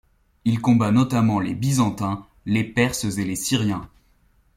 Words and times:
Il 0.45 0.61
combat 0.61 0.89
notamment 0.89 1.39
les 1.39 1.53
Byzantins, 1.53 2.25
les 2.47 2.63
Perses 2.63 3.19
et 3.19 3.23
les 3.23 3.35
Syriens. 3.35 3.87